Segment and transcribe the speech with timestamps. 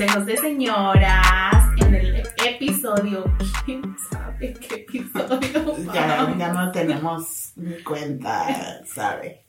[0.00, 3.22] Consejos de señoras en el episodio.
[3.66, 5.76] ¿Quién sabe qué episodio?
[5.92, 9.44] Ya, ya no tenemos ni cuenta, ¿sabe?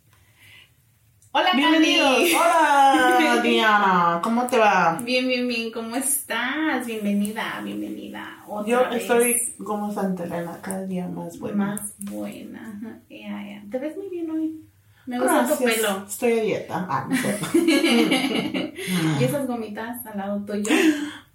[1.31, 2.17] Hola, Bienvenidos.
[2.17, 2.33] Candy.
[2.33, 4.19] Hola, Diana.
[4.21, 4.99] ¿Cómo te va?
[5.01, 5.71] Bien, bien, bien.
[5.71, 6.85] ¿Cómo estás?
[6.85, 8.43] Bienvenida, bienvenida.
[8.45, 9.03] Otra Yo vez.
[9.03, 11.55] estoy como Santa Elena, cada día más buena.
[11.77, 12.77] más buena.
[12.77, 13.63] Ajá, ya, ya.
[13.71, 14.59] Te ves muy bien hoy.
[15.05, 15.75] Me gusta tu Gracias.
[15.75, 16.05] pelo.
[16.07, 16.87] Estoy a dieta.
[16.89, 17.39] Ah, no sé.
[19.19, 20.71] y esas gomitas al lado tuyo.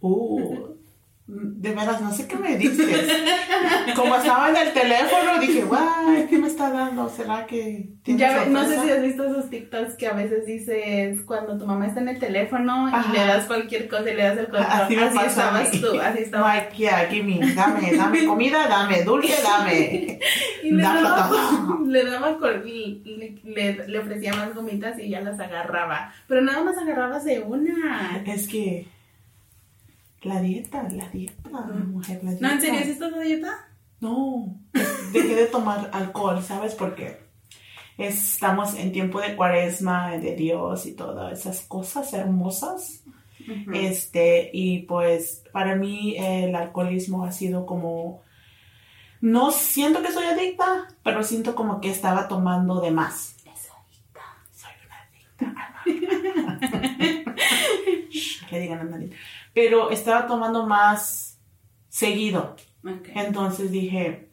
[0.00, 0.75] Uh,
[1.28, 3.12] de veras, no sé qué me dices.
[3.96, 7.08] Como estaba en el teléfono, dije, guay, ¿qué me está dando?
[7.08, 11.58] ¿Será que Ya, no sé si has visto esos TikToks que a veces dices cuando
[11.58, 13.06] tu mamá está en el teléfono Ajá.
[13.12, 14.66] y le das cualquier cosa y le das el control.
[14.70, 16.54] Así me pasa a estabas tú, así estabas.
[16.54, 20.20] Mike, yeah, me, dame, dame comida, dame dulce, dame.
[20.62, 21.28] Y le daba,
[21.86, 26.12] le, daba le, le- le ofrecía más gomitas y ya las agarraba.
[26.28, 28.22] Pero nada más agarrabas de una.
[28.26, 28.86] Es que
[30.26, 31.48] la dieta, la dieta,
[31.86, 32.46] mujer, la dieta.
[32.46, 33.68] ¿No, en serio, ¿sí estás a dieta?
[34.00, 34.58] No,
[35.12, 37.24] dejé de tomar alcohol, ¿sabes por qué?
[37.96, 43.04] Estamos en tiempo de cuaresma, de Dios y todas esas cosas hermosas.
[43.72, 48.22] Este, y pues para mí el alcoholismo ha sido como,
[49.20, 53.36] no siento que soy adicta, pero siento como que estaba tomando de más.
[54.52, 55.54] Soy una adicta.
[58.50, 59.10] Le digan a nadie.
[59.56, 61.40] Pero estaba tomando más
[61.88, 62.56] seguido.
[62.84, 63.08] Ok.
[63.14, 64.28] Entonces dije,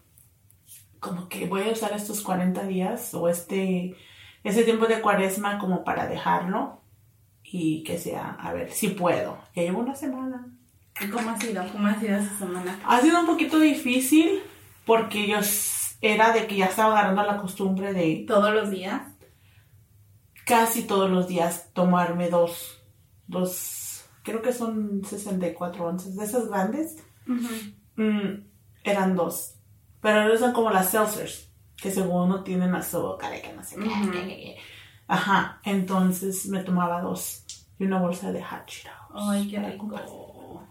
[0.99, 3.95] como que voy a usar estos 40 días o este,
[4.44, 6.81] ese tiempo de cuaresma como para dejarlo
[7.41, 9.38] y que sea, a ver, si puedo.
[9.55, 10.45] Ya llevo una semana.
[10.99, 11.63] ¿Y ¿Cómo ha sido?
[11.71, 12.77] ¿Cómo ha sido esa semana?
[12.85, 14.41] Ha sido un poquito difícil
[14.85, 15.38] porque yo
[16.01, 19.03] era de que ya estaba agarrando la costumbre de ¿Todos los días?
[20.45, 22.84] casi todos los días tomarme dos,
[23.28, 23.82] dos,
[24.23, 26.97] creo que son 64 onzas, de esas grandes.
[27.95, 28.45] Mm,
[28.84, 29.56] eran dos.
[30.01, 33.78] Pero ahora son como las seltzers, que según no tienen azúcar y que no sé
[33.78, 34.57] qué.
[35.07, 37.45] Ajá, entonces me tomaba dos
[37.78, 40.63] y una bolsa de hot Cheetos Ay, qué rico.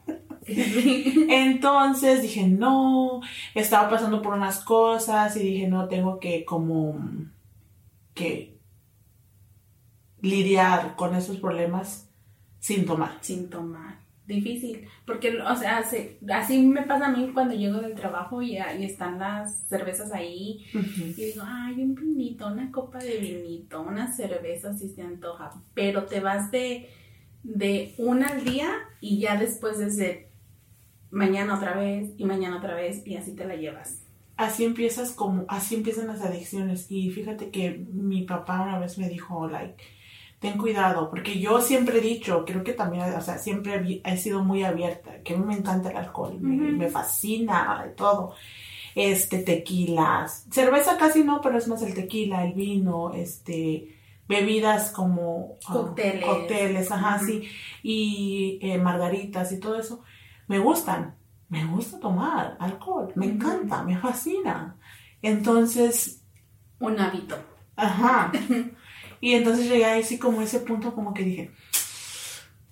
[1.28, 3.20] Entonces dije, no,
[3.54, 6.96] estaba pasando por unas cosas y dije, no, tengo que como
[8.14, 8.58] que
[10.20, 12.11] lidiar con esos problemas
[12.62, 13.18] sin tomar.
[13.20, 14.00] Sin tomar.
[14.24, 14.86] Difícil.
[15.04, 18.84] Porque, o sea, se- así me pasa a mí cuando llego del trabajo y, y
[18.84, 20.64] están las cervezas ahí.
[20.72, 25.50] Y digo, ay, un vinito, una copa de vinito, una cerveza si se antoja.
[25.74, 26.88] Pero te vas de,
[27.42, 28.70] de una al día
[29.00, 30.30] y ya después desde
[31.10, 33.98] mañana otra vez y mañana otra vez y así te la llevas.
[34.36, 36.86] así empiezas como, así empiezan las adicciones.
[36.90, 39.82] Y fíjate que mi papá una vez me dijo, like,
[40.42, 44.42] ten cuidado, porque yo siempre he dicho, creo que también, o sea, siempre he, sido
[44.42, 48.34] muy abierta, que a mí me encanta el alcohol, me, me fascina todo.
[48.94, 53.96] Este, tequilas, cerveza casi no, pero es más el tequila, el vino, este,
[54.28, 56.24] bebidas como ah, Cócteles.
[56.24, 57.48] cócteles, ajá, sí,
[57.82, 60.02] y eh, margaritas y todo eso,
[60.48, 61.14] me gustan,
[61.48, 64.76] me gusta tomar alcohol, me encanta, me fascina.
[65.22, 66.22] Entonces,
[66.80, 67.36] Un hábito.
[67.76, 68.32] ajá.
[69.22, 71.52] Y entonces llegué a ese como ese punto como que dije,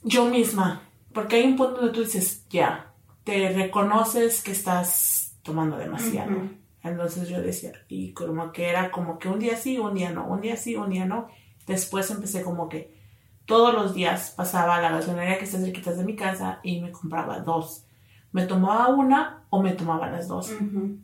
[0.03, 0.83] yo misma,
[1.15, 6.33] porque hay un punto donde tú dices, ya, te reconoces que estás tomando demasiado.
[6.33, 6.49] Ujú.
[6.83, 10.27] Entonces yo decía, y como que era como que un día sí, un día no,
[10.27, 11.29] un día sí, un día no.
[11.69, 12.99] Después empecé como que
[13.47, 16.91] todos los días pasaba a la gasolinería que está cerquita de mi casa y me
[16.91, 17.85] compraba dos.
[18.33, 20.51] Me tomaba una o me tomaba las dos.
[20.51, 20.99] Ujú.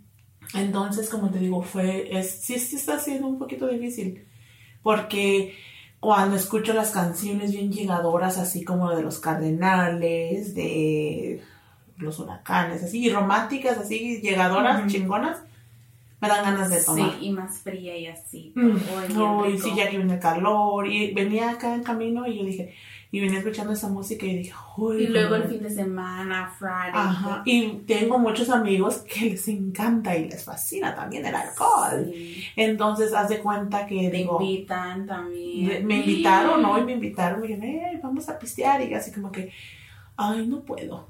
[0.55, 4.26] Entonces, como te digo, fue, es, sí, sí está siendo un poquito difícil,
[4.87, 5.53] porque
[5.99, 11.43] cuando escucho las canciones bien llegadoras, así como de los cardenales, de
[11.99, 15.39] los huracanes, así, y románticas, así, llegadoras, chingonas,
[16.21, 17.11] me dan ganas de tomar.
[17.19, 18.53] Sí, y más fría y así.
[18.55, 19.65] Mm, Ay, bien no, y rico.
[19.65, 22.73] sí, ya que viene el calor, y venía acá en camino y yo dije,
[23.13, 25.05] y venía escuchando esa música y dije, uy.
[25.05, 25.49] Y luego el no".
[25.49, 26.91] fin de semana, Friday.
[26.93, 32.11] Ajá, y tengo muchos amigos que les encanta y les fascina también el alcohol.
[32.13, 32.45] Sí.
[32.57, 35.87] Entonces, haz de cuenta que Te digo, invitan también.
[35.87, 39.51] me invitaron, hoy me invitaron, me dijeron, "Eh, vamos a pistear, y así como que,
[40.17, 41.09] ay, no puedo,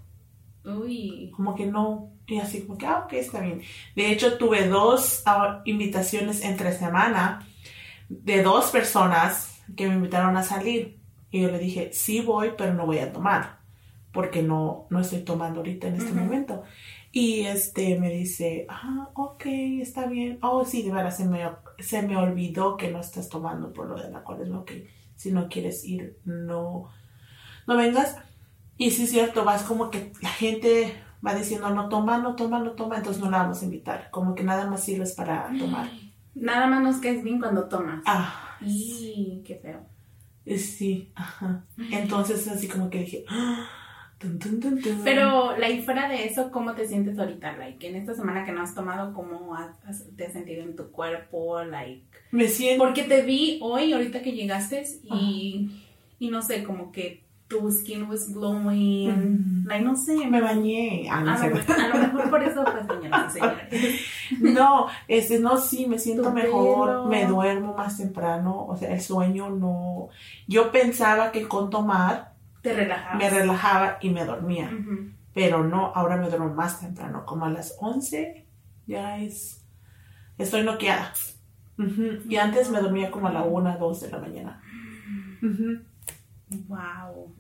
[0.65, 1.33] Uy.
[1.35, 3.63] como que no, y así como que, ah, ok, está bien.
[3.95, 7.47] De hecho, tuve dos ah, invitaciones entre semana
[8.09, 10.99] de dos personas que me invitaron a salir,
[11.31, 13.59] y yo le dije, sí voy, pero no voy a tomar,
[14.13, 16.21] porque no, no estoy tomando ahorita en este Ujú.
[16.21, 16.63] momento.
[17.13, 19.47] Y este me dice, ah, ok,
[19.81, 20.39] está bien.
[20.43, 24.01] Oh, sí, de verdad, se me, se me olvidó que no estás tomando por lo
[24.01, 24.73] de la cuaresma, ok.
[25.15, 26.91] Si no quieres ir, no,
[27.67, 28.17] no vengas.
[28.77, 30.93] Y sí es cierto, vas como que la gente
[31.27, 34.11] va diciendo no toma, no toma, no toma, entonces no la vamos a invitar.
[34.11, 35.89] Como que nada más sirves para tomar.
[36.35, 38.03] Nada más nos caes bien cuando tomas.
[38.07, 39.87] Ah, Y qué feo.
[40.47, 41.65] Eh, sí, ajá.
[41.91, 43.69] Entonces así como que dije, "Ah,
[44.19, 45.01] tun, tun, tun, tun".
[45.05, 47.57] Pero, like, fuera de eso, ¿cómo te sientes ahorita?
[47.57, 50.75] Like, en esta semana que no has tomado, ¿cómo has- has- te has sentido en
[50.77, 51.63] tu cuerpo?
[51.65, 52.83] Like, me siento...
[52.85, 55.71] porque te vi hoy, ahorita que llegaste, y,
[56.19, 59.11] y no sé, como que tu skin was glowing.
[59.11, 59.67] Mm.
[59.69, 60.27] Like, no sé.
[60.29, 61.07] Me bañé.
[61.11, 61.51] Ah, no, a, sé.
[61.51, 64.01] lo, a lo mejor por eso fue, señoras y señores.
[64.41, 67.07] No, este, no, sí, me siento Tu mejor, pelo.
[67.07, 70.09] me duermo más temprano, o sea, el sueño no...
[70.49, 72.33] Yo pensaba que con tomar
[72.63, 73.19] Te relajabas.
[73.19, 74.71] me relajaba y me dormía,
[75.33, 78.45] pero no, ahora me duermo más temprano, como a las 11,
[78.87, 79.63] ya es...
[80.39, 81.13] Estoy noqueada.
[82.29, 84.63] Y antes me dormía como a la 1, 2 de la mañana.
[86.69, 87.35] Wow.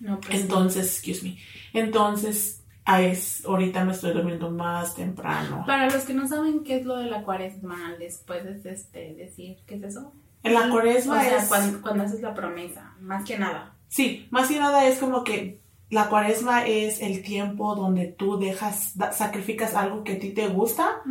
[0.00, 0.40] No, pues.
[0.40, 1.38] Entonces, excuse me,
[1.72, 5.64] entonces, a es, ahorita me estoy durmiendo más temprano.
[5.66, 9.58] Para los que no saben qué es lo de la cuaresma, ¿les puedes este, decir
[9.66, 10.12] qué es eso?
[10.42, 11.48] En la cuaresma o sea, es...
[11.48, 13.76] cuando, cuando haces la promesa, más que nada.
[13.88, 15.60] Sí, más que nada es como que
[15.90, 21.02] la cuaresma es el tiempo donde tú dejas, sacrificas algo que a ti te gusta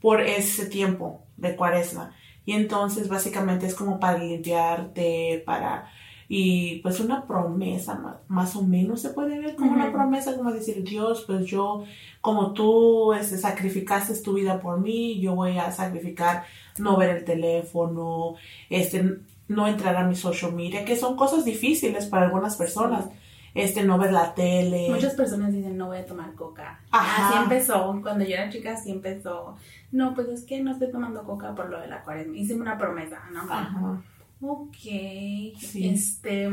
[0.00, 2.14] por ese tiempo de cuaresma.
[2.44, 5.90] Y entonces básicamente es como para limpiarte, para...
[6.30, 10.84] Y pues una promesa, más o menos se puede ver como una promesa, como decir,
[10.84, 11.84] Dios, pues yo,
[12.20, 16.44] como tú este, sacrificaste tu vida por mí, yo voy a sacrificar
[16.78, 18.34] no ver el teléfono,
[18.68, 23.06] este, no entrar a mi social media, que son cosas difíciles para algunas personas,
[23.54, 24.88] este, no ver la tele.
[24.90, 26.80] Muchas personas dicen no voy a tomar coca.
[26.90, 27.28] Ajá.
[27.30, 29.56] Así empezó, cuando yo era chica así empezó.
[29.92, 32.36] No, pues es que no estoy tomando coca por lo de la cuaresma.
[32.36, 33.40] Hice una promesa, ¿no?
[33.50, 34.02] Ajá.
[34.40, 35.88] Ok, Sí.
[35.88, 36.48] este,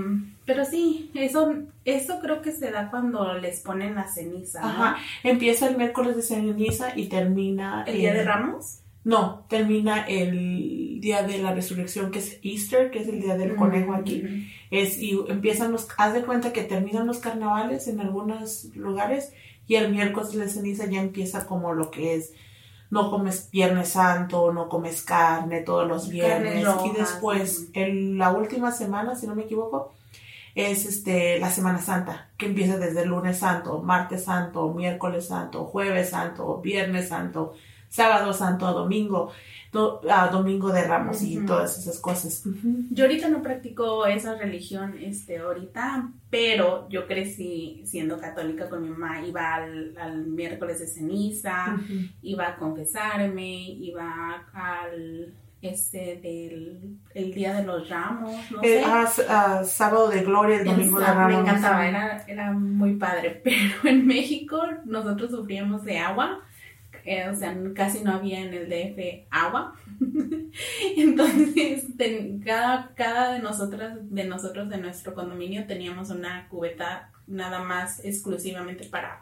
[0.45, 1.53] pero sí, eso,
[1.85, 4.67] eso creo que se da cuando les ponen la ceniza, ¿no?
[4.67, 4.97] Ajá.
[5.23, 8.79] Empieza el miércoles de ceniza y termina El día de Ramos.
[9.03, 13.55] No, termina el día de la resurrección, que es Easter, que es el día del
[13.55, 14.23] conejo aquí.
[14.25, 14.33] Ujú.
[14.71, 19.31] Es, y empiezan los, haz de cuenta que terminan los carnavales en algunos lugares
[19.67, 22.33] y el miércoles de ceniza ya empieza como lo que es,
[22.89, 26.65] no comes Viernes Santo, no comes carne todos los viernes.
[26.85, 29.93] y después en la última semana, si no me equivoco,
[30.55, 35.65] es este la Semana Santa, que empieza desde el lunes santo, martes santo, miércoles santo,
[35.65, 37.53] jueves santo, viernes santo,
[37.95, 39.31] sábado santo, domingo,
[39.71, 42.43] do- ah, domingo de Ramos y todas esas cosas.
[42.91, 48.89] Yo ahorita no practico esa religión, este, ahorita, pero yo crecí siendo católica con mi
[48.89, 51.77] mamá, iba al, al miércoles de ceniza,
[52.21, 53.49] iba a confesarme,
[53.89, 58.83] iba al, este, del, el día de los ramos, no Eh, sé.
[58.85, 61.33] ah, ah, sábado de gloria, el domingo de Ramos.
[61.33, 66.39] Me encantaba, era, era muy padre, pero en México nosotros sufríamos de agua,
[67.05, 69.75] eh, o sea, casi no había en el DF agua,
[70.97, 77.63] entonces ten- cada, cada de nosotras, de nosotros de nuestro condominio teníamos una cubeta nada
[77.63, 79.21] más exclusivamente para,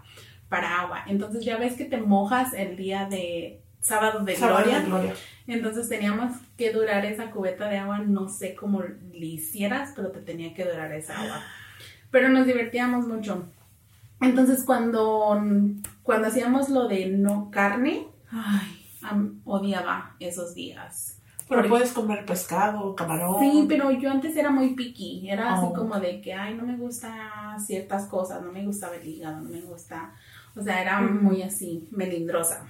[0.49, 4.79] para agua, entonces ya ves que te mojas el día de sábado de Sábado gloria,
[4.79, 5.13] de gloria.
[5.47, 10.21] entonces teníamos que durar esa cubeta de agua, no sé cómo le hicieras, pero te
[10.21, 11.41] tenía que durar esa agua.
[12.09, 13.45] Pero nos divertíamos mucho.
[14.21, 15.43] Entonces cuando,
[16.03, 18.79] cuando hacíamos lo de no carne, ay,
[19.45, 21.19] odiaba esos días.
[21.47, 23.39] Pero Porque- puedes comer pescado, camarón.
[23.39, 25.73] Sí, pero yo antes era muy picky, era así Oh.
[25.73, 29.49] como de que, ay, no me gusta ciertas cosas, no me gustaba el hígado, no
[29.49, 30.13] me gusta,
[30.55, 32.65] o sea, era muy así, melindrosa.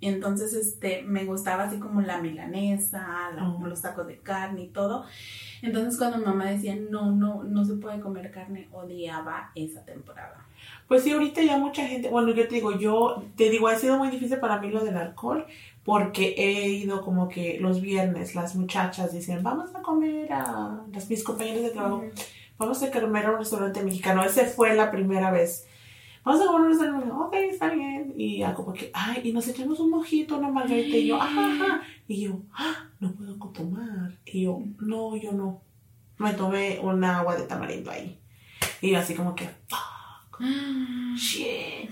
[0.00, 3.66] Entonces, este, me gustaba así como la milanesa, la- Oh.
[3.66, 5.04] los tacos de carne y todo.
[5.60, 10.46] Entonces, cuando mi mamá decía, no, no, no se puede comer carne, odiaba esa temporada.
[10.88, 13.98] Pues sí, ahorita ya mucha gente, bueno, yo te digo, yo te digo, ha sido
[13.98, 15.46] muy difícil para mí lo del alcohol
[15.88, 21.08] porque he ido como que los viernes las muchachas dicen, vamos a comer a las
[21.08, 22.04] mis compañeras de trabajo,
[22.58, 24.22] vamos a comer a un restaurante mexicano.
[24.22, 25.66] Ese fue la primera vez.
[26.24, 28.12] Vamos a comer a un restaurante, ok, está bien.
[28.18, 31.52] Y ya como que, ay, y nos echamos un mojito, una margarita, y yo, ajá,
[31.52, 31.82] ajá.
[32.06, 34.12] Y yo, ah, no puedo tomar.
[34.26, 35.62] Y yo, no, yo no.
[36.18, 38.18] Me tomé un agua de tamarindo ahí.
[38.82, 39.87] Y yo así como que, fuck,
[41.16, 41.90] shit.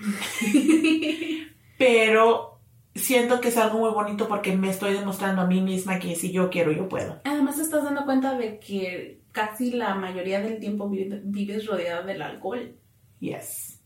[1.78, 2.60] Pero
[2.94, 6.32] siento que es algo muy bonito porque me estoy demostrando a mí misma que si
[6.32, 7.20] yo quiero, yo puedo.
[7.24, 12.06] Además, te estás dando cuenta de que casi la mayoría del tiempo vi- vives rodeado
[12.06, 12.74] del alcohol.
[13.20, 13.80] Yes.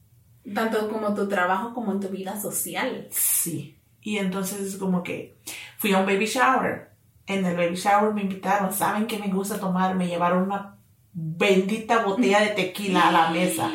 [0.55, 3.09] Tanto como tu trabajo como en tu vida social.
[3.11, 3.77] Sí.
[4.03, 5.37] Y entonces es como que
[5.79, 6.91] fui a un baby shower.
[7.27, 8.73] En el baby shower me invitaron.
[8.73, 9.95] Saben que me gusta tomar.
[9.97, 10.77] Me llevaron una
[11.13, 13.71] bendita botella de tequila a la mesa.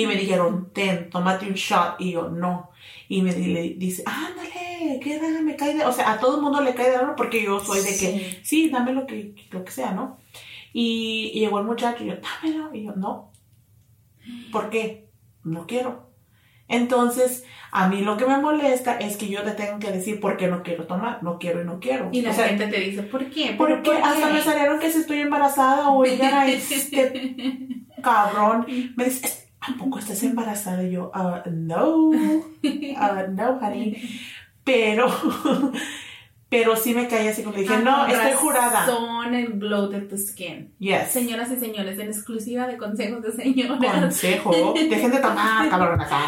[0.00, 1.96] Y me dijeron, ten, tómate un shot.
[1.98, 2.70] Y yo, no.
[3.08, 5.84] Y me di- dice, ándale, queda, me cae de...
[5.84, 8.40] O sea, a todo el mundo le cae de oro porque yo soy de que,
[8.42, 10.18] sí, dame lo que, lo que sea, ¿no?
[10.72, 12.74] Y, y llegó el muchacho y yo, dámelo.
[12.74, 13.32] Y yo, no.
[14.52, 15.08] ¿Por qué?
[15.44, 16.10] No quiero.
[16.68, 20.36] Entonces, a mí lo que me molesta es que yo te tengo que decir por
[20.36, 21.20] qué no quiero tomar.
[21.22, 22.08] No quiero y no quiero.
[22.12, 23.54] Y la O sea, gente te dice, ¿por qué?
[23.58, 24.32] porque ¿Pero por hasta qué?
[24.34, 28.66] me salieron que si estoy embarazada, oiga, este cabrón.
[28.96, 29.39] Me dice,
[29.74, 30.82] ¿a poco estás embarazada?
[30.82, 32.10] Y yo, "Ah, no,
[32.96, 33.96] Ah, no, honey.
[34.64, 35.08] Pero,
[36.50, 38.84] pero sí me caí así como dije, Ah, no, estoy jurada.
[39.54, 40.74] glow de tu skin.
[40.80, 41.10] Yes.
[41.12, 46.24] Señoras y señores, en exclusiva de consejos de señoras, Consejo, dejen de tomar, cabrón, acá.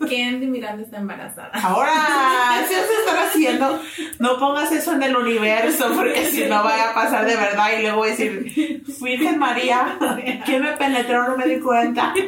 [0.00, 1.50] Candy Miranda está embarazada.
[1.54, 1.92] Ahora,
[2.68, 3.80] si se están haciendo,
[4.20, 7.82] no pongas eso en el universo, porque si no vaya a pasar de verdad y
[7.82, 9.98] luego voy a decir, Virgen María,
[10.44, 11.26] ¿quién me penetró?
[11.28, 12.14] No me di cuenta.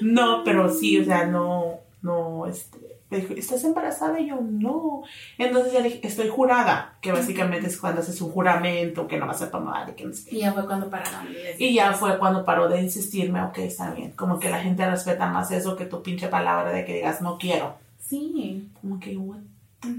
[0.00, 4.18] No, pero sí, o sea, no, no, este, me dijo, ¿estás embarazada?
[4.18, 5.02] Y yo, no.
[5.38, 9.26] Entonces ya le dije, estoy jurada, que básicamente es cuando haces un juramento, que no
[9.26, 10.36] vas a tomar y que no sé qué.
[10.36, 11.28] Y ya fue cuando pararon.
[11.58, 14.12] Y ya fue cuando paró de insistirme, ok, está bien.
[14.12, 17.38] Como que la gente respeta más eso que tu pinche palabra de que digas, no
[17.38, 17.74] quiero.
[17.98, 18.70] Sí.
[18.80, 19.38] Como que, what?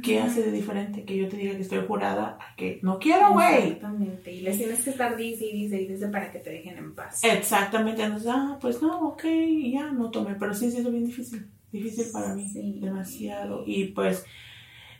[0.01, 3.33] ¿Qué hace de diferente que yo te diga que estoy jurada a que no quiero,
[3.33, 3.63] güey?
[3.63, 4.31] Exactamente.
[4.33, 6.95] Y les tienes que estar dice y dice y dice para que te dejen en
[6.95, 7.21] paz.
[7.23, 9.23] Exactamente, entonces, ah, pues no, ok,
[9.71, 12.79] ya no tomé, pero sí, sí, es bien difícil, difícil para mí, Sí.
[12.81, 13.63] demasiado.
[13.65, 14.25] Y pues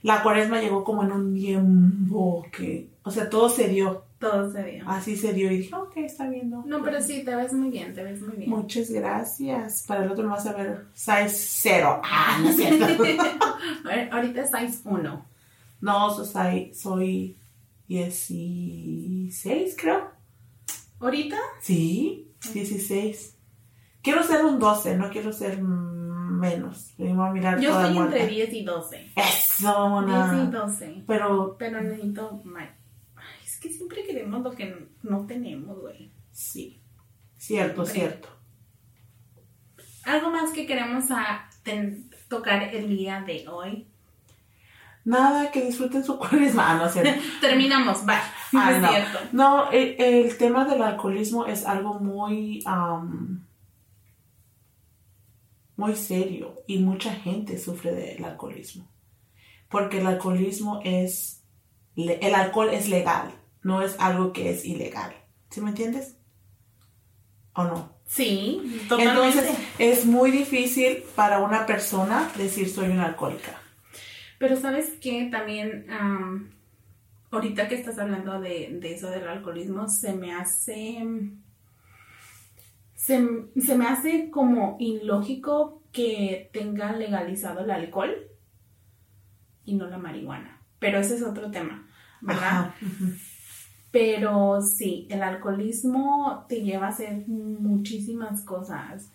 [0.02, 4.64] la cuaresma llegó como en un tiempo que, o sea, todo se dio, Todo se
[4.64, 4.84] dio.
[4.88, 6.64] así se dio y dije, ok, está bien, ¿no?
[6.66, 8.50] No, pero sí, te ves muy bien, te ves muy bien.
[8.50, 9.84] Muchas gracias.
[9.88, 12.02] Para el otro no vas a ver size cero.
[12.04, 12.86] Ah, no es cierto.
[14.12, 15.26] Ahorita size 1.
[15.82, 17.36] no, so- soy, soy
[17.88, 20.12] 16, creo.
[21.00, 21.38] ¿Ahorita?
[21.62, 23.36] Sí, 16.
[24.02, 26.94] Quiero ser un 12, no quiero ser menos.
[27.00, 28.18] A mirar Yo toda estoy muerta.
[28.18, 29.12] entre 10 y 12.
[29.16, 30.34] Eso, mona.
[30.34, 31.04] 10 y 12.
[31.08, 32.70] Pero Pero necesito más.
[33.64, 36.12] Que siempre queremos lo que no tenemos, güey.
[36.32, 36.82] sí,
[37.38, 38.10] cierto, Siempre.
[38.20, 38.30] cierto.
[40.04, 43.88] Algo más que queremos a ten- tocar el día de hoy.
[45.06, 46.72] Nada, que disfruten su cuaresma.
[46.72, 47.22] Ah, no es cierto.
[47.42, 48.16] Terminamos, bye.
[48.54, 48.90] Ah, es no.
[48.90, 49.20] cierto.
[49.32, 53.46] No, el, el tema del alcoholismo es algo muy, am,
[55.78, 58.90] muy serio y mucha gente sufre del alcoholismo.
[59.70, 61.44] Porque el alcoholismo es,
[61.96, 63.32] el alcohol es legal,
[63.64, 65.14] no es algo que es ilegal.
[65.50, 66.18] ¿Sí me entiendes?
[67.54, 67.94] ¿O no?
[68.06, 69.40] Sí, totalmente.
[69.40, 73.60] Entonces es muy difícil para una persona decir soy una alcohólica.
[74.38, 76.52] Pero sabes que también, am,
[77.32, 80.98] ahorita que estás hablando de, de eso del alcoholismo, se me hace,
[82.96, 83.28] se,
[83.58, 88.16] se me hace como ilógico que tenga legalizado el alcohol
[89.64, 90.62] y no la marihuana.
[90.80, 91.88] Pero ese es otro tema,
[92.22, 92.42] ¿verdad?
[92.42, 92.76] Ajá.
[93.94, 99.12] Pero sí, el alcoholismo te lleva a hacer muchísimas cosas.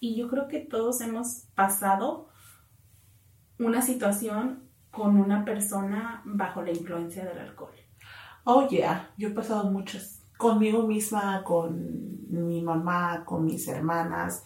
[0.00, 2.28] Y yo creo que todos hemos pasado
[3.58, 7.72] una situación con una persona bajo la influencia del alcohol.
[8.44, 10.22] Oh, yeah, yo he pasado muchas.
[10.36, 14.44] Conmigo misma, con mi mamá, con mis hermanas,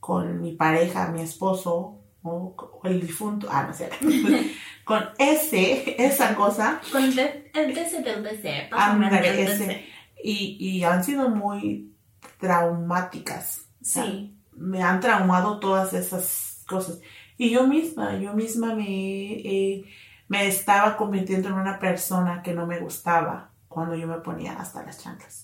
[0.00, 3.90] con mi pareja, mi esposo, o o el difunto, ah, no sé,
[4.84, 9.64] con ese, esa cosa, Con el, de- el DC del DC.
[9.64, 9.86] ese,
[10.22, 11.94] y, y han sido muy
[12.40, 13.68] traumáticas.
[13.80, 17.00] O sea, Sí, me han traumado todas esas cosas.
[17.36, 18.84] Y yo misma, yo misma me,
[19.32, 19.84] eh,
[20.28, 24.82] me estaba convirtiendo en una persona que no me gustaba cuando yo me ponía hasta
[24.84, 25.43] las chanclas.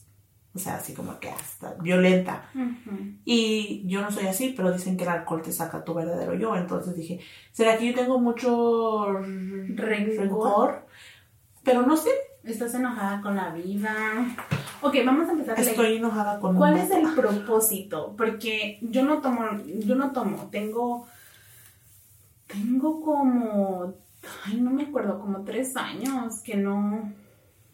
[0.55, 2.51] O sea, así como que hasta violenta.
[3.25, 6.57] Y yo no soy así, pero dicen que el alcohol te saca tu verdadero yo.
[6.57, 7.21] Entonces dije,
[7.53, 10.87] ¿será que yo tengo mucho Rencor.
[11.63, 12.11] Pero no sé,
[12.43, 13.95] Estás enojada con la vida.
[14.81, 15.59] Ok, vamos a empezar.
[15.59, 18.15] a estoy enojada con ¿Cuál es el propósito?
[18.17, 21.07] Porque yo no tomo, yo no tomo, tengo,
[22.47, 23.95] tengo como,
[24.47, 27.13] ay, no me acuerdo, como tres años que no,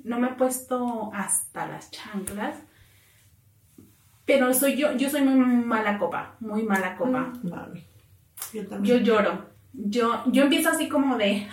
[0.06, 2.56] no me he puesto hasta las chanclas.
[4.24, 7.32] Pero soy yo, yo soy muy mala copa, muy mala copa.
[7.42, 7.84] Mami,
[8.52, 9.04] yo Yo también.
[9.04, 9.46] lloro.
[9.72, 11.46] Yo, yo empiezo así como de.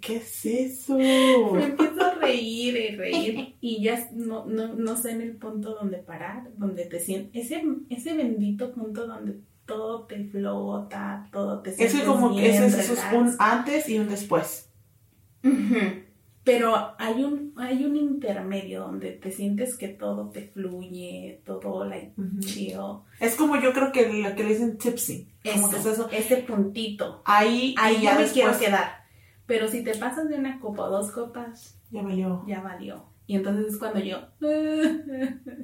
[0.00, 0.96] ¿Qué es eso?
[1.52, 5.74] Me empiezo a reír y reír y ya no, no, no sé en el punto
[5.74, 9.40] donde parar, donde te sientes, ese, ese bendito punto donde
[9.72, 13.88] todo te flota, todo te Eso sientes es como bien, ese, eso es un antes
[13.88, 14.70] y un después.
[16.44, 22.14] Pero hay un, hay un intermedio donde te sientes que todo te fluye, todo like
[22.20, 22.40] Ujú.
[22.40, 22.78] chill.
[23.20, 25.28] Es como yo creo que lo que le dicen tipsy.
[25.44, 26.08] Como que es Eso, eso.
[26.10, 27.22] ese puntito.
[27.24, 29.04] Ahí, Ahí ya me después, quiero quedar.
[29.46, 32.42] Pero si te pasas de una copa o dos copas, Ya valió.
[32.48, 33.04] ya valió.
[33.26, 34.18] Y entonces es cuando yo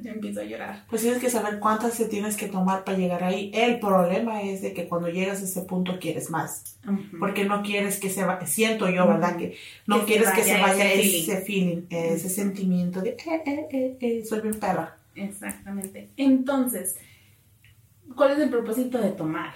[0.05, 0.85] empiezo a llorar.
[0.89, 3.51] Pues tienes que saber cuántas te tienes que tomar para llegar ahí.
[3.53, 6.79] El problema es de que cuando llegas a ese punto quieres más.
[7.19, 9.37] Porque no quieres que se vaya, siento yo, ¿verdad?
[9.37, 13.43] Que no Que se quieres que se vaya ese ese feeling, ese sentimiento de, eh,
[13.45, 14.97] eh, eh, eh, soy bien perra.
[15.15, 16.11] Exactamente.
[16.17, 16.97] Entonces,
[18.15, 19.55] ¿cuál es el propósito de tomar?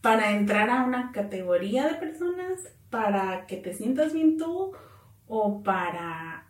[0.00, 2.60] ¿Para entrar a una categoría de personas?
[2.90, 4.72] ¿Para que te sientas bien tú?
[5.26, 6.45] ¿O para...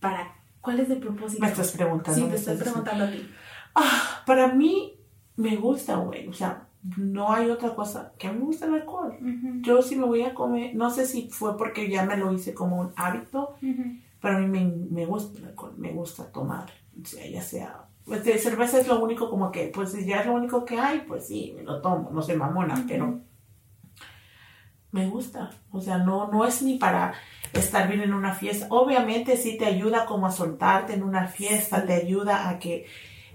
[0.00, 1.42] para ¿Cuál es el propósito?
[1.42, 2.20] Me estás preguntando.
[2.20, 3.28] Sí, te estoy preguntando a ti.
[3.74, 4.94] Ah, para mí
[5.36, 6.28] me gusta, güey.
[6.28, 6.66] O sea,
[6.96, 9.16] no hay otra cosa que a mí me gusta el alcohol.
[9.62, 12.54] Yo sí me voy a comer, no sé si fue porque ya me lo hice
[12.54, 13.96] como un hábito, ujú.
[14.20, 17.84] pero a mí me, me gusta el alcohol, me gusta tomar, o sea, ya sea,
[18.06, 21.00] pues cerveza es lo único como que, pues si ya es lo único que hay,
[21.06, 23.20] pues sí, me lo tomo, no soy mamona, pero
[24.92, 27.14] me gusta, o sea, no, no es ni para
[27.52, 31.84] estar bien en una fiesta, obviamente sí te ayuda como a soltarte en una fiesta,
[31.84, 32.86] te ayuda a que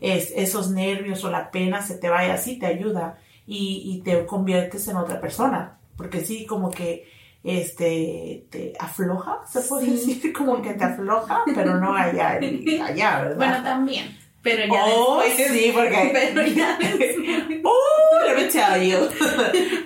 [0.01, 4.25] es, esos nervios o la pena se te vaya, sí te ayuda y, y te
[4.25, 7.07] conviertes en otra persona, porque sí, como que
[7.43, 9.91] este te afloja, se puede Sí.
[10.15, 12.39] decir, como que te afloja, pero no allá,
[12.85, 13.35] allá, ¿verdad?
[13.38, 14.17] Bueno, también.
[14.41, 15.51] Pero ya Oh, después.
[15.51, 17.15] sí, porque- Pero ya después.
[17.63, 19.07] Uh, let me tell you.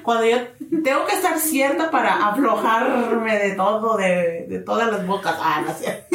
[0.03, 0.37] Cuando yo
[0.83, 5.35] tengo que estar cierta para aflojarme de todo, de, de todas las bocas.
[5.39, 6.05] Ah, no sé.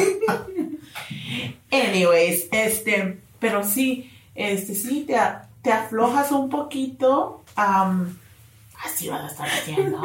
[1.71, 5.15] Anyways, este, pero sí, este, sí, te,
[5.61, 7.43] te aflojas un poquito.
[7.55, 8.17] am,
[8.83, 10.01] así vas a estar haciendo.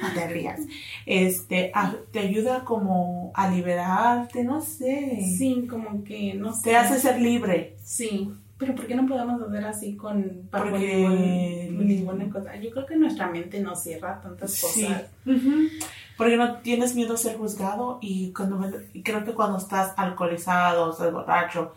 [0.00, 0.60] No te rías.
[1.06, 5.18] Este, a- te ayuda como a liberarte, no sé.
[5.36, 6.70] Sí, como que no sé.
[6.70, 7.76] Te hace ser libre.
[7.84, 12.54] Sí, pero ¿por qué no podemos hacer así con Porque- ningún- ninguna cosa?
[12.56, 14.84] Yo creo que nuestra mente nos cierra tantas Sí.
[14.84, 15.06] cosas.
[15.26, 15.62] Ujú.
[16.16, 20.90] Porque no tienes miedo a ser juzgado y cuando y creo que cuando estás alcoholizado,
[20.92, 21.72] estás borracho,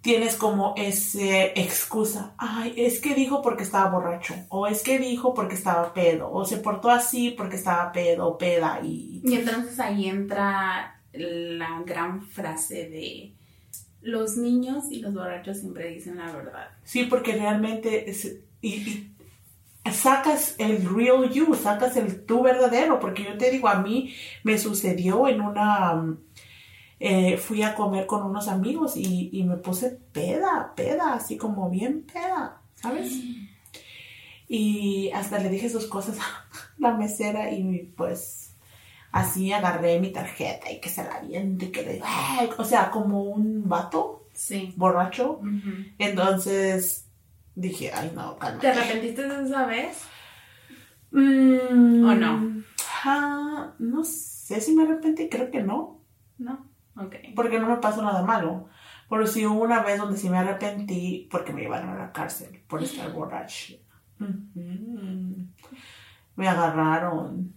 [0.00, 2.34] tienes como ese excusa.
[2.38, 4.34] Ay, es que dijo porque estaba borracho.
[4.48, 6.30] O es que dijo porque estaba pedo.
[6.32, 8.80] O se portó así porque estaba pedo peda.
[8.82, 13.34] Y Y entonces ahí entra la gran frase de
[14.08, 16.68] los niños y los borrachos siempre dicen la verdad.
[16.84, 18.70] sí, porque realmente es- y,
[19.84, 22.98] y sacas el real you, sacas el tú verdadero.
[23.00, 24.12] Porque yo te digo, a mí
[24.44, 26.16] me sucedió en una...
[27.00, 31.70] eh, fui a comer con unos amigos y, y me puse peda, peda, así como
[31.70, 33.12] bien peda, ¿sabes?
[34.48, 36.46] Y hasta le dije sus cosas a
[36.78, 38.47] la mesera y pues
[39.12, 42.64] así agarré mi tarjeta y que se la aviente y que le digo, "Ay", o
[42.64, 44.72] sea, como un vato Sí.
[44.76, 45.40] borracho.
[45.98, 47.08] Entonces
[47.54, 48.60] dije, ay no, calma.
[48.60, 49.98] ¿Te arrepentiste de esa vez?
[51.10, 52.62] Mm, ¿O no?
[53.04, 56.00] ah, no sé si me arrepentí, creo que no.
[56.38, 56.66] No.
[56.96, 57.14] Ok.
[57.34, 58.68] porque no me pasó nada malo.
[59.08, 62.62] Pero sí hubo una vez donde sí me arrepentí porque me llevaron a la cárcel
[62.68, 63.74] por estar borracho.
[66.36, 67.54] Me agarraron.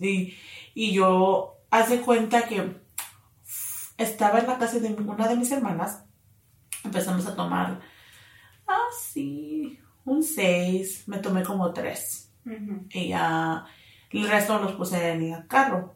[0.00, 0.34] Y,
[0.74, 2.80] y yo hace cuenta que
[3.98, 6.04] estaba en la casa de una de mis hermanas.
[6.84, 7.80] Empezamos a tomar,
[8.66, 11.04] ah, sí, un seis.
[11.06, 12.86] Me tomé como tres Ujú.
[12.90, 13.64] y ya
[14.10, 15.94] el resto los puse en el carro.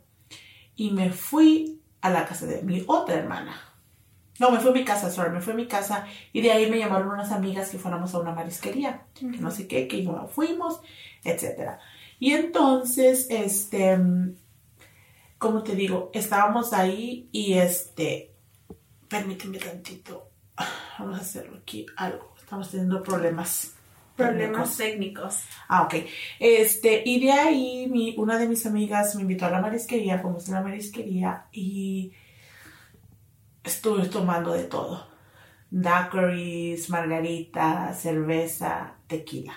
[0.74, 3.65] Y me fui a la casa de mi otra hermana.
[4.38, 6.70] No, me fui a mi casa, sorry, me fui a mi casa y de ahí
[6.70, 10.28] me llamaron unas amigas que fuéramos a una marisquería, que no sé qué, que no
[10.28, 10.80] fuimos,
[11.24, 11.78] etcétera.
[12.18, 13.98] Y entonces, este,
[15.38, 18.34] como te digo, estábamos ahí y este,
[19.08, 20.30] permíteme tantito,
[20.98, 23.72] vamos a hacerlo aquí algo, estamos teniendo problemas.
[24.16, 25.36] Problemas técnicos.
[25.36, 25.58] técnicos.
[25.68, 25.94] Ah, ok.
[26.40, 30.48] Este, y de ahí mi, una de mis amigas me invitó a la marisquería, fuimos
[30.48, 32.12] a la marisquería y
[33.66, 35.06] estuve tomando de todo.
[35.70, 39.52] Daiquiris, margarita, cerveza, tequila.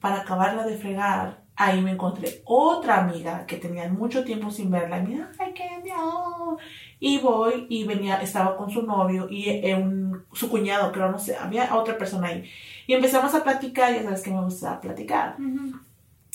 [0.00, 4.98] Para acabarla de fregar, ahí me encontré otra amiga que tenía mucho tiempo sin verla.
[5.00, 6.56] Y dijo, ay, qué no.
[7.00, 11.18] Y voy y venía, estaba con su novio y eh, un- su cuñado, creo, no
[11.18, 12.48] sé, había otra persona ahí.
[12.86, 15.36] Y empezamos a platicar, ya sabes que me gusta platicar.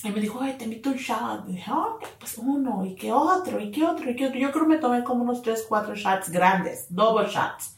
[0.04, 1.48] Y me dijo, ay, te invito un shot.
[1.48, 4.38] Y dije, ok, pues uno, y qué otro, y qué otro, y qué otro.
[4.38, 7.78] Yo creo que me tomé como unos 3, 4 shots grandes, double shots.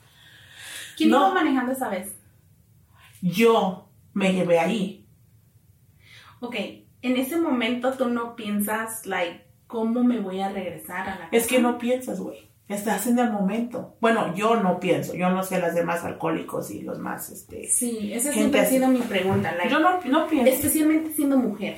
[0.97, 1.17] ¿Quién No.
[1.17, 2.15] iba manejando esa vez?
[3.21, 5.05] Yo me llevé ahí.
[6.39, 6.55] Ok,
[7.01, 11.29] en ese momento tú no piensas, like, ¿cómo me voy a regresar a la casa?
[11.31, 12.49] Es que no piensas, güey.
[12.67, 13.95] Estás en el momento.
[14.01, 15.13] Bueno, yo no pienso.
[15.13, 17.67] Yo no sé las demás alcohólicos y los más, este...
[17.67, 19.53] Sí, esa siempre ha sido mi pregunta.
[19.55, 20.51] Like, yo no, no pienso.
[20.51, 21.77] Especialmente siendo mujer.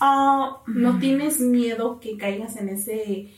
[0.00, 3.28] Ah, ¿No tienes miedo que caigas en ese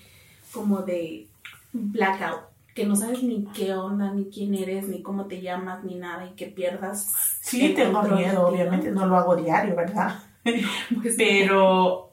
[0.53, 1.27] como de
[1.73, 2.43] blackout?
[2.75, 6.27] Que no sabes ni qué onda, ni quién eres, ni cómo te llamas, ni nada,
[6.27, 7.13] y que pierdas.
[7.41, 8.91] Sí, tengo miedo, obviamente.
[8.91, 10.21] No lo hago diario, ¿verdad?
[11.03, 12.13] Pues, Pero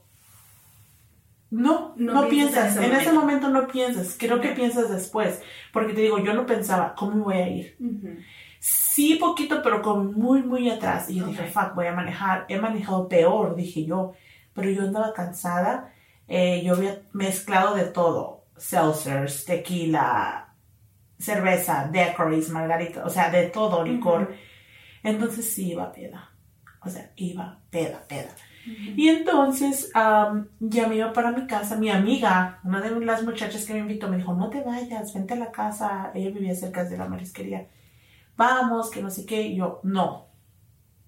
[1.51, 4.15] no, No no, piensas en ese En ese momento no piensas.
[4.19, 5.41] Creo que piensas después.
[5.73, 7.77] Porque te digo, yo no pensaba, ¿cómo me voy a ir?
[8.59, 11.09] Sí, poquito, pero con muy, muy atrás.
[11.09, 12.45] Y yo dije, fuck, voy a manejar.
[12.49, 14.13] He manejado peor, dije yo.
[14.59, 15.93] Pero yo andaba cansada.
[16.27, 18.45] Eh, yo había mezclado de todo.
[18.57, 20.53] Seltzers, tequila,
[21.17, 23.03] cerveza, decorates, margarita.
[23.05, 24.33] O sea, de todo, licor.
[25.03, 26.29] Entonces sí iba peda.
[26.81, 28.35] O sea, iba peda, peda.
[28.95, 31.75] Y entonces am, ya me iba para mi casa.
[31.75, 35.33] Mi amiga, una de las muchachas que me invitó, me dijo, no te vayas, vente
[35.33, 36.11] a la casa.
[36.13, 37.67] Ella vivía cerca de la marisquería.
[38.37, 39.41] Vamos, que no sé qué.
[39.41, 40.28] Y yo, no,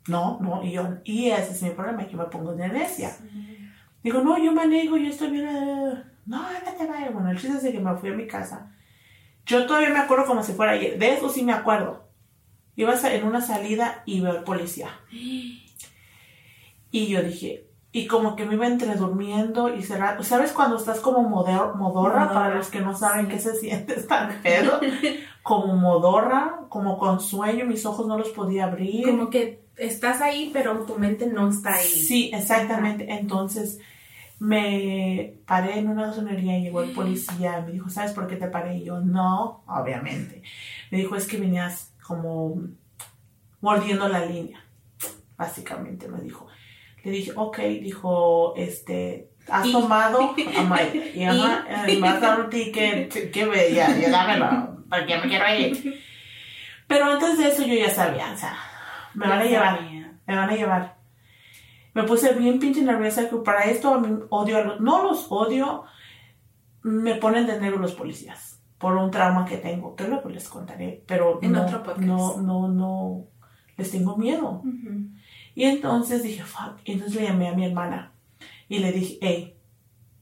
[0.07, 0.63] no, no.
[0.63, 3.11] Y yo, y ese es mi problema, que me pongo de necia.
[4.03, 5.45] Digo, no, yo manejo, yo estoy bien.
[5.47, 6.03] eh".
[6.25, 7.13] No, no te vayas.
[7.13, 8.71] Bueno, el chiste es de que me fui a mi casa.
[9.45, 10.97] Yo todavía me acuerdo como si fuera ayer.
[10.99, 12.03] De eso sí me acuerdo.
[12.75, 14.89] Iba en una salida y veo al policía.
[16.91, 20.23] Y yo dije, y como que me iba entre durmiendo y cerrando.
[20.23, 22.31] ¿Sabes cuando estás como modor- modorra?
[22.33, 23.31] Para los que no saben sí.
[23.33, 24.79] qué se siente estar pedo.
[25.43, 29.05] como modorra, como con sueño, mis ojos no los podía abrir.
[29.05, 31.87] Como que estás ahí, pero tu mente no está ahí.
[31.87, 33.05] Sí, exactamente.
[33.11, 33.79] Entonces
[34.39, 37.61] me paré en una gasolinería y llegó el policía.
[37.65, 38.77] Me dijo, ¿sabes por qué te paré?
[38.77, 40.41] Y yo, no, obviamente.
[40.89, 42.61] Me dijo, es que venías como
[43.61, 44.63] mordiendo la línea.
[45.37, 46.47] Básicamente me dijo.
[47.03, 50.35] Le dije, ok, dijo, este, ¿has Y- tomado?
[50.69, 55.27] Like, y ajá, eh, me has dado un ticket, qué bella, ya dámelo, porque me
[55.27, 56.01] quiero ir.
[56.87, 58.55] Pero antes de eso yo ya sabía, o sea,
[59.13, 59.79] me van a llevar
[60.27, 60.97] me van a llevar.
[61.93, 65.83] Me puse bien pinche nerviosa que para esto odio a los, no los odio,
[66.83, 71.03] me ponen de negro los policías por un trauma que tengo, que luego les contaré,
[71.05, 72.01] pero En no, otro podcast.
[72.01, 73.25] no, no, no,
[73.77, 74.63] les tengo miedo.
[75.53, 78.13] Y entonces dije, fuck, y entonces le llamé a mi hermana
[78.69, 79.57] y le dije, hey,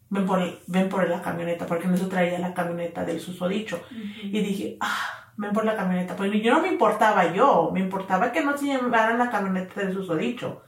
[0.10, 3.80] ven por, ven por la camioneta, porque no se traía la camioneta del susodicho.
[4.23, 6.15] Y dije, ah, ven por la camioneta.
[6.15, 9.93] Pues yo no me importaba yo, me importaba que no se llevaran la camioneta del
[9.93, 10.63] susodicho.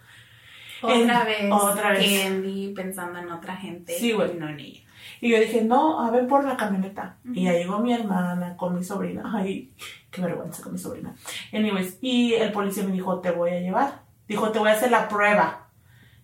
[0.82, 1.52] Otra En- vez.
[1.52, 2.24] otra vez.
[2.24, 3.94] Candy pensando en otra gente.
[3.94, 4.34] Sí, güey.
[4.36, 4.84] No, ni.
[5.20, 7.18] Y yo dije, no, a ver por la camioneta.
[7.34, 9.32] Y ya llegó mi hermana con mi sobrina.
[9.36, 9.72] Ay,
[10.10, 11.14] qué vergüenza con mi sobrina.
[11.54, 14.00] Anyways, y el policía me dijo, te voy a llevar.
[14.28, 15.61] Dijo, te voy a hacer la prueba.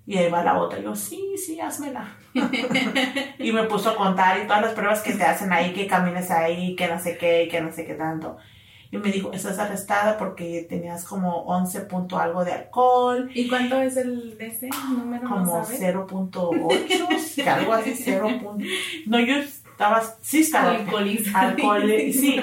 [0.08, 0.80] Y ahí va la otra.
[0.80, 2.16] Y yo, sí, sí, házmela.
[3.40, 6.32] y me puso a contar y todas las pruebas que te hacen ahí, que camines
[6.32, 8.38] ahí, que no sé qué, que no sé qué tanto.
[8.90, 13.82] Y me dijo, estás arrestada porque tenías como 11 punto algo de alcohol, ¿Y cuánto
[13.82, 15.24] es el de ese número?
[15.24, 15.82] ¿No como sabes?
[15.82, 18.28] 0.8, que algo así, 0.
[18.42, 18.64] punto-
[19.08, 21.50] No, yo estaba, sí estaba Alcoholizada.
[21.50, 22.40] alcohol, sí.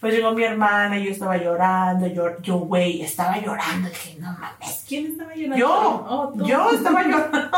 [0.00, 4.30] Pues llegó mi hermana y yo estaba llorando, yo, yo, güey, estaba llorando, dije, no
[4.32, 4.84] mames.
[4.86, 5.56] ¿Quién estaba llorando?
[5.56, 7.50] Yo, Oh, yo estaba llorando.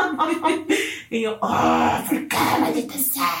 [1.09, 3.33] y yo, oh, ¿por qué, maldita sea?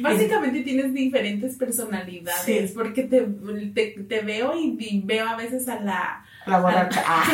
[0.00, 2.74] Básicamente tienes diferentes personalidades Sí.
[2.74, 3.22] porque te,
[3.74, 7.02] te, te veo y, y veo a veces a la, La borracha.
[7.06, 7.24] Ah,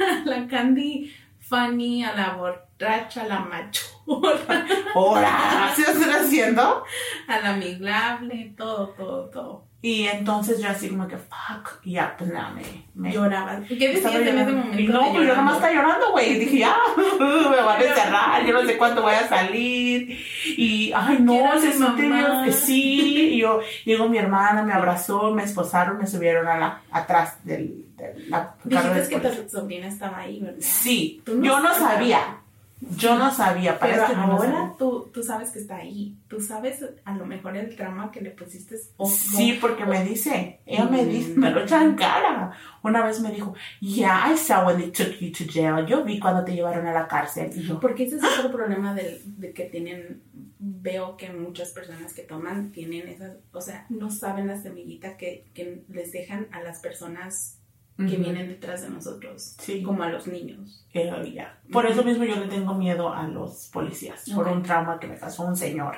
[0.00, 6.84] a la Candy funny, a la borracha, a la machorra, ahora, ¿sí lo estoy haciendo?
[7.28, 9.64] a la amigable, todo, todo, todo.
[9.86, 12.62] Y entonces yo así como que, fuck, y ya, pues nada, me,
[12.96, 13.68] me Llorabas.
[13.68, 14.80] ¿Qué decías en ese momento?
[14.80, 16.32] Y no, pues yo nomás estaba llorando, güey.
[16.32, 16.76] Y dije, ya,
[17.20, 20.18] me van a encerrar, yo no sé cuándo voy a salir.
[20.56, 22.52] Y, ay, no, se siente.
[22.52, 27.44] Sí, y yo, llegó mi hermana, me abrazó, me esposaron, me subieron a la, atrás
[27.44, 30.58] del, del la, carro de Dijiste que tu sobrina estaba ahí, ¿verdad?
[30.58, 32.35] Sí, no yo no sabía.
[32.80, 34.74] Yo no sabía, para Pero yo no ahora sabía.
[34.78, 36.18] tú, tú sabes que está ahí.
[36.28, 38.76] Tú sabes a lo mejor el trauma que le pusiste.
[39.08, 42.52] Sí, porque me dice, ella me dice, me lo echa en cara.
[42.82, 45.86] Una vez me dijo, yeah, I saw when they took you to jail.
[45.86, 47.50] Yo vi cuando te llevaron a la cárcel.
[47.54, 50.22] Y yo, Porque ese es otro problema del, de que tienen,
[50.58, 55.46] veo que muchas personas que toman tienen esas, o sea, no saben la semillita que,
[55.54, 57.58] que les dejan a las personas
[57.96, 59.82] que vienen detrás de nosotros, Sí.
[59.82, 60.86] como a los niños.
[60.92, 61.58] Eh, ya.
[61.72, 65.16] Por eso mismo yo le tengo miedo a los policías, por un trauma que me
[65.16, 65.96] pasó un señor.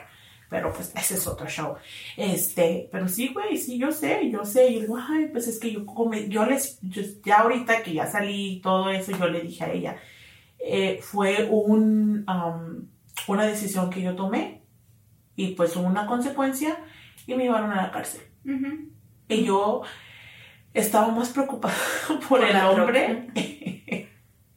[0.50, 1.74] Pero pues ese es otro show.
[2.16, 4.70] Este, pero sí, güey, sí, yo sé, yo sé.
[4.70, 8.06] Y digo, ay, pues es que yo, como, yo les, yo- ya ahorita que ya
[8.06, 9.96] salí y todo eso, yo le dije a ella,
[10.58, 12.86] eh, fue un, um,
[13.26, 14.62] una decisión que yo tomé
[15.36, 16.78] y pues una consecuencia
[17.26, 18.22] y me llevaron a la cárcel.
[19.28, 19.82] Y yo
[20.78, 21.74] estaba más preocupada
[22.28, 23.28] por, el hombre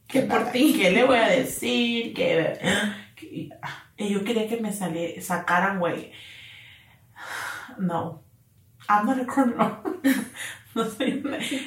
[0.06, 0.74] que por ti.
[0.78, 2.14] ¿Qué le voy a decir?
[2.14, 2.58] Que,
[3.96, 6.12] y yo quería que me saliera, sacaran, güey.
[7.78, 8.22] No.
[8.88, 9.78] I'm not a criminal.
[10.74, 11.22] no soy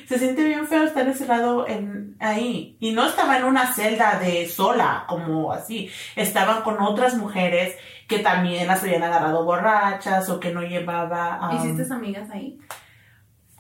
[0.08, 2.78] Se siente bien feo estar encerrado en, ahí.
[2.80, 5.90] Y no estaba en una celda de sola, como así.
[6.16, 7.76] Estaban con otras mujeres
[8.08, 11.50] que también las habían agarrado borrachas o que no llevaba.
[11.50, 12.60] Um, ¿Hiciste amigas ahí?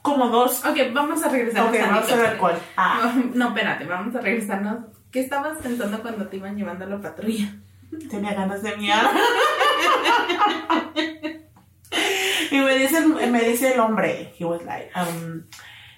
[0.05, 0.63] Como dos.
[0.63, 1.67] Ok, vamos a regresar.
[1.67, 2.59] Ok, vamos a ver cuál.
[2.77, 3.11] Ah.
[3.33, 4.85] No, espérate, vamos a regresarnos.
[5.11, 7.55] ¿Qué estabas pensando cuando te iban llevando a la patrulla?
[8.11, 9.03] Tenía ganas de miar.
[12.51, 15.41] y me dice, me dice el hombre, he was like, um,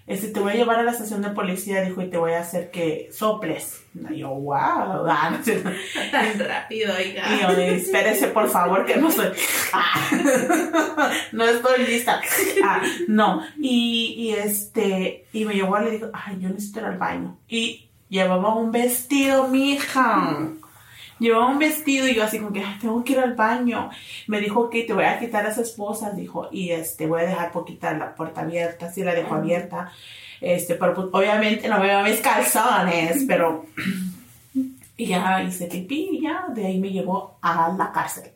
[0.07, 2.39] este, te voy a llevar a la estación de policía, dijo, y te voy a
[2.39, 3.83] hacer que soples.
[4.09, 5.37] Y yo, wow, ah,
[6.11, 7.23] tan rápido, oiga.
[7.35, 9.27] Y yo, espérese, por favor, que no soy,
[9.73, 10.09] ah,
[11.33, 12.21] no estoy lista.
[12.63, 16.85] Ah, no, y, y este, y me llevó y le dijo, ay, yo necesito ir
[16.85, 17.37] al baño.
[17.49, 20.51] Y llevaba un vestido, mija.
[21.19, 23.89] Llevaba un vestido y yo así como que, tengo que ir al baño.
[24.27, 27.51] Me dijo que te voy a quitar las esposas, dijo, y este, voy a dejar
[27.51, 29.91] poquita la puerta abierta, así la dejo abierta.
[30.41, 33.65] Este, pero pues, obviamente no veo mis calzones, pero...
[34.97, 38.31] y ya hice pipí y ya, de ahí me llevó a la cárcel.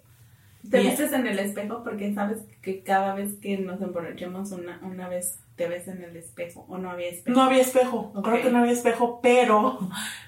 [0.70, 1.84] ¿Te viste en el espejo?
[1.84, 6.16] Porque sabes que cada vez que nos emborrachemos una, una vez te ves en el
[6.16, 7.36] espejo o no había espejo.
[7.36, 9.80] No había espejo, creo que no había espejo, pero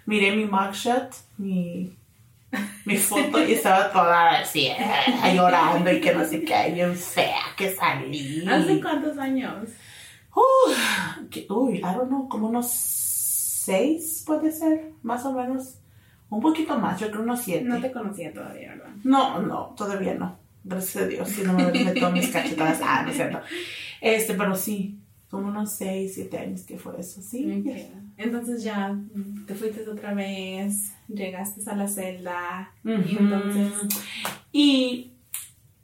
[0.08, 1.96] miré mi mugshot, mi
[2.86, 4.78] mi foto y estaba toda así, eh,
[5.36, 8.46] llorando y que no sé qué, bien fea que salí.
[8.48, 9.70] ¿Hace cuántos años?
[11.50, 15.80] uy, I don't know, como unos seis puede ser, más o menos.
[16.30, 17.63] Un poquito más, yo creo unos siete.
[17.63, 18.89] No te conocía todavía, ¿verdad?
[19.04, 20.39] No, no, todavía no.
[20.63, 22.80] Gracias a Dios, si no me meto mis cachetadas.
[22.84, 23.39] Ah, no es cierto.
[24.02, 27.63] Este, pero sí, como unos 6, 7 años que fue eso, sí.
[28.18, 28.96] Entonces ya
[29.48, 33.71] te fuiste otra vez, llegaste a la celda y entonces...
[34.52, 35.13] Y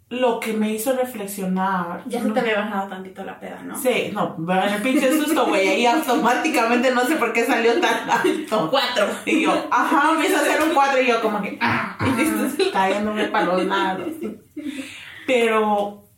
[0.09, 2.03] lo que me hizo reflexionar...
[2.07, 3.77] Ya se te había bajado tantito la peda, ¿no?
[3.77, 8.09] Sí, no, en el pinche susto, güey, ahí automáticamente no sé por qué salió tan
[8.09, 8.69] alto.
[8.71, 9.07] Cuatro.
[9.25, 11.57] Y yo, ajá, me hizo hacer un cuatro y yo como que...
[11.61, 11.97] Ah,
[12.73, 14.07] cayéndome para los lados.
[15.27, 16.09] Pero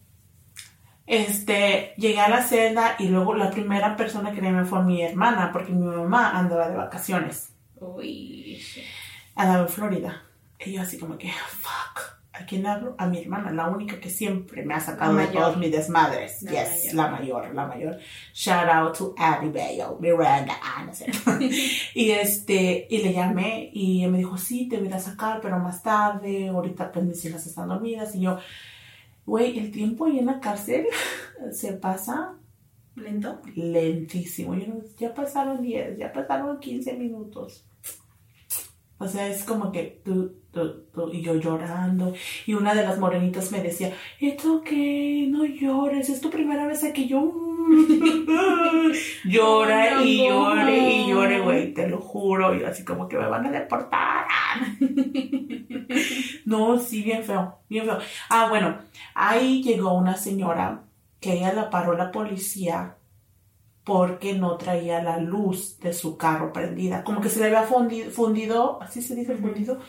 [1.05, 5.51] este, llegué a la celda y luego la primera persona que me fue mi hermana,
[5.51, 7.53] porque mi mamá andaba de vacaciones.
[7.75, 8.61] Uy.
[9.35, 10.23] Andaba en Florida.
[10.59, 12.11] Y yo así como que, fuck.
[12.33, 12.95] ¿A quién hablo?
[12.97, 16.41] A mi hermana, la única que siempre me ha sacado de todos mis desmadres.
[16.41, 16.95] La yes, mayor.
[16.95, 17.99] la mayor, la mayor.
[18.33, 21.39] Shout out to Abby Bale, Miranda Anderson.
[21.93, 25.83] y este, y le llamé y me dijo, sí, te voy a sacar, pero más
[25.83, 28.15] tarde, ahorita pues mis hijas están dormidas.
[28.15, 28.39] Y yo,
[29.25, 30.87] Güey, el tiempo ahí en la cárcel
[31.51, 32.33] se pasa
[32.95, 33.41] lento.
[33.55, 34.55] Lentísimo.
[34.97, 37.65] ya pasaron 10, ya pasaron 15 minutos.
[39.01, 42.13] O sea, es como que tú, tú, tú, y yo llorando.
[42.45, 45.25] Y una de las morenitas me decía, ¿esto qué?
[45.27, 47.07] No llores, es tu primera vez aquí.
[47.07, 47.33] Yo
[49.25, 52.53] llora y llore y llore, güey, te lo juro.
[52.55, 54.27] Y así como que me van a deportar.
[56.45, 57.97] no, sí, bien feo, bien feo.
[58.29, 58.77] Ah, bueno,
[59.15, 60.83] ahí llegó una señora
[61.19, 62.97] que ella la paró la policía
[63.91, 67.03] porque no traía la luz de su carro prendida.
[67.03, 69.79] Como que se le había fundido, así se dice fundido,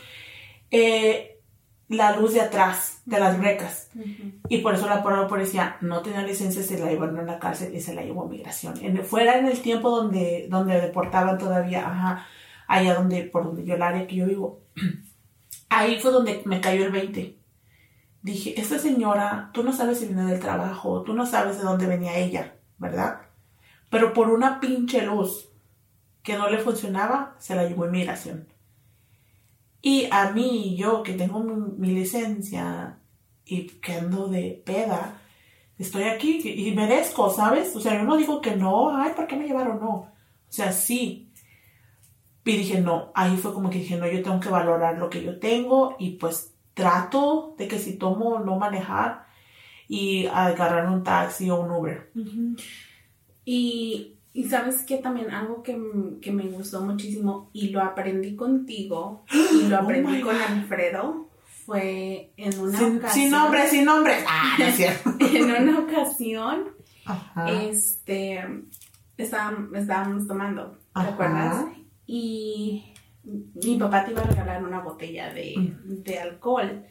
[0.71, 1.39] eh,
[1.87, 3.89] la luz de atrás de las brecas.
[4.49, 5.77] Y por eso la policía.
[5.79, 8.73] No tenía licencia, se la llevaron a la cárcel y se la llevó a migración.
[8.81, 12.25] En, fuera en el tiempo donde, donde deportaban todavía, ajá,
[12.67, 14.63] allá donde, por donde yo, el área que yo vivo.
[15.69, 17.37] Ahí fue donde me cayó el 20.
[18.21, 21.87] Dije, esta señora, tú no sabes si viene del trabajo, tú no sabes de dónde
[21.87, 23.32] venía ella, ¿verdad?
[23.93, 25.49] Pero por una pinche luz
[26.23, 28.47] que no le funcionaba, se la llevó inmigración.
[29.83, 32.97] Y a mí, yo que tengo mi, licencia
[33.45, 35.21] y que ando de peda,
[35.77, 37.75] estoy aquí y merezco, ¿sabes?
[37.75, 39.79] O sea, yo no digo que no, ay, ¿por qué me llevaron?
[39.79, 39.91] No.
[39.91, 40.09] O
[40.49, 41.31] sea, sí.
[42.43, 45.23] Y dije, no, ahí fue como que dije, no, yo tengo que valorar lo que
[45.23, 49.27] yo tengo y pues trato de que si tomo no manejar
[49.87, 52.11] y agarrar un taxi o un Uber.
[53.45, 54.17] Y,
[54.49, 59.79] sabes que también algo que, me gustó muchísimo y lo aprendí contigo y lo oh
[59.81, 61.29] aprendí con Alfredo
[61.65, 63.11] fue en una ocasión.
[63.11, 64.13] Sin nombre, sin nombre.
[64.27, 64.57] Ah,
[65.19, 66.69] en una ocasión,
[67.47, 68.43] este,
[69.17, 71.65] estábamos, estábamos tomando, ¿te acuerdas?
[72.05, 72.92] Y
[73.23, 76.85] mi papá te iba a regalar una botella de, de alcohol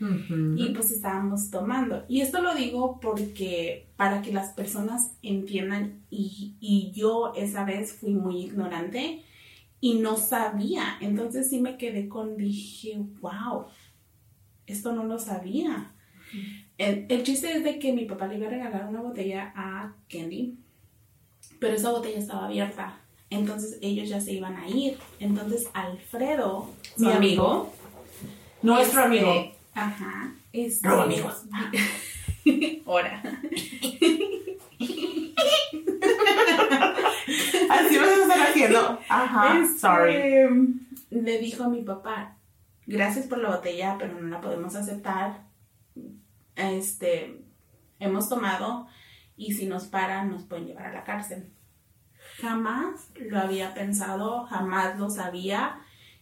[0.56, 2.04] y pues estábamos tomando.
[2.08, 7.92] Y esto lo digo porque para que las personas entiendan y, y yo esa vez
[7.92, 9.22] fui muy ignorante
[9.80, 10.96] y no sabía.
[11.00, 13.66] Entonces sí me quedé con, dije, wow,
[14.66, 15.92] esto no lo sabía.
[16.78, 19.94] El, el chiste es de que mi papá le iba a regalar una botella a
[20.08, 20.56] Candy,
[21.60, 23.01] pero esa botella estaba abierta.
[23.32, 24.98] Entonces ellos ya se iban a ir.
[25.18, 26.68] Entonces Alfredo,
[26.98, 27.48] mi amigo.
[27.48, 27.72] amigo,
[28.60, 29.52] Nuestro este, amigo.
[29.74, 30.34] Ajá.
[30.52, 31.32] Este, Nuevo amigo.
[32.86, 33.22] Ahora.
[37.70, 38.98] Así vas a estar haciendo.
[39.08, 39.58] Ajá.
[39.62, 40.14] Este, Sorry.
[41.08, 42.36] Le dijo a mi papá,
[42.86, 45.44] gracias por la botella, pero no la podemos aceptar.
[46.54, 47.40] Este,
[47.98, 48.88] hemos tomado
[49.36, 51.51] y si nos paran nos pueden llevar a la cárcel.
[52.40, 55.80] Jamás lo había pensado, jamás lo sabía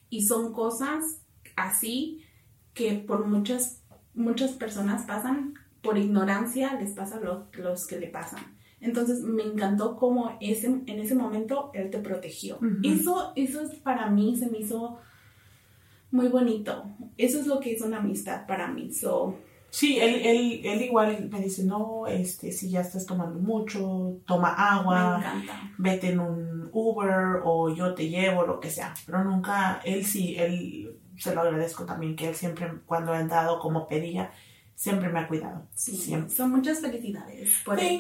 [0.09, 1.23] y son cosas
[1.57, 2.25] así
[2.75, 3.83] que por muchas
[4.15, 8.59] muchas personas pasan por ignorancia les pasa lo, los que le pasan.
[8.81, 12.59] Entonces me encantó cómo ese, en ese momento él te protegió.
[12.83, 14.99] Eso, eso es para mí, se me hizo
[16.11, 16.85] muy bonito.
[17.19, 18.93] Eso es lo que es una amistad para mí.
[18.93, 19.39] So,
[19.71, 24.53] Sí, él, él, él igual me dice, no, este, si ya estás tomando mucho, toma
[24.53, 25.23] agua,
[25.79, 28.93] vete en un Uber o yo te llevo, lo que sea.
[29.07, 33.61] Pero nunca, él sí, él se lo agradezco también, que él siempre, cuando he andado
[33.61, 34.33] como pedía,
[34.75, 35.67] siempre me ha cuidado.
[35.75, 36.35] Sí, Siempre.
[36.35, 37.99] son muchas felicidades por, ese,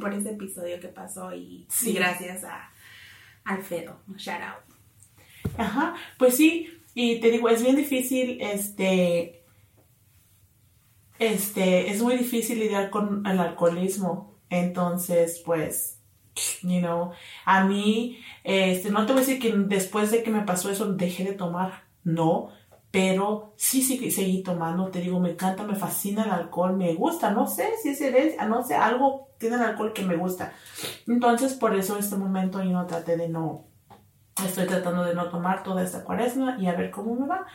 [0.00, 1.90] por ese episodio que pasó y, Sí.
[1.90, 2.70] y gracias a
[3.44, 4.00] Alfredo.
[4.16, 5.56] Shout out.
[5.58, 9.42] Ajá, pues sí, y te digo, es bien difícil, este,
[11.18, 16.00] este, es muy difícil lidiar con el alcoholismo, entonces, pues,
[16.62, 17.12] you know,
[17.44, 20.92] a mí, este, no te voy a decir que después de que me pasó eso
[20.92, 22.50] dejé de tomar, no,
[22.90, 27.30] pero sí, sí, seguí tomando, te digo, me encanta, me fascina el alcohol, me gusta,
[27.30, 30.52] no sé si es herencia, no sé, algo tiene el alcohol que me gusta,
[31.06, 33.66] entonces, por eso este momento yo no traté de no,
[34.44, 37.46] Estoy tratando de no tomar toda esta cuaresma y a ver cómo me va.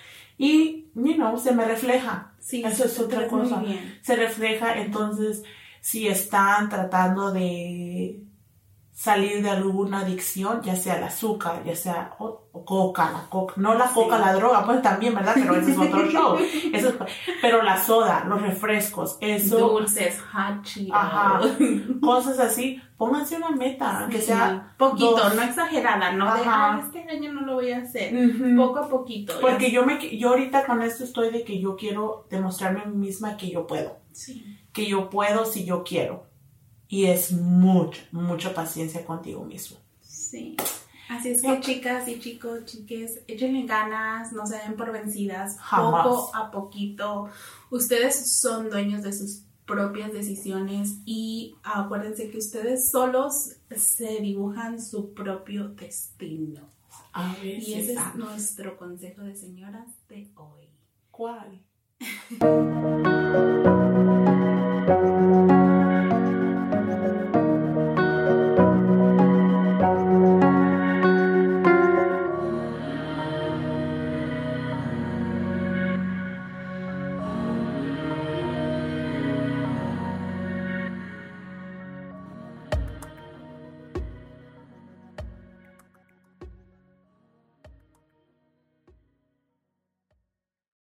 [0.41, 2.34] Y, you know, se me refleja.
[2.39, 3.63] Sí, Eso es otra cosa.
[4.01, 5.43] Se refleja, entonces,
[5.82, 8.19] si están tratando de
[8.93, 13.54] salir de alguna adicción, ya sea el azúcar, ya sea o, o coca, la coca,
[13.58, 14.21] no la coca, Sí.
[14.25, 15.34] la droga, pues también, ¿verdad?
[15.36, 16.38] Pero ese es otro show.
[16.73, 16.95] Eso es-
[17.41, 20.19] pero la soda, los refrescos, eso, Dulces,
[20.63, 20.93] Cheetos.
[20.95, 21.39] Ajá.
[22.01, 25.36] cosas así, pónganse una meta, que Sí, sea poquito, dos.
[25.36, 26.41] no exagerada, no de.
[26.45, 28.13] "Ay, este año no lo voy a hacer.
[28.58, 29.34] Poco a poquito.
[29.41, 32.97] Porque yo me yo ahorita con esto estoy de que yo quiero demostrarme a mí
[32.97, 34.60] misma que yo puedo, Sí.
[34.73, 36.30] que yo puedo si yo quiero.
[36.91, 39.77] Y es mucha, mucha paciencia contigo mismo.
[40.01, 40.58] Sí.
[41.08, 46.06] Así es que chicas y chicos, chiques, échenle ganas, no se den por vencidas, Jamás.
[46.06, 47.30] poco a poquito.
[47.69, 55.13] Ustedes son dueños de sus propias decisiones y acuérdense que ustedes solos se dibujan su
[55.13, 56.69] propio destino.
[57.13, 60.67] A ver Y ese es nuestro consejo de señoras de hoy.
[61.10, 61.62] ¿Cuál?